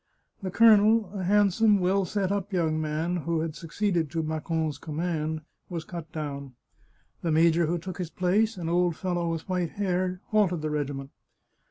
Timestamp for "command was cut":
4.79-6.11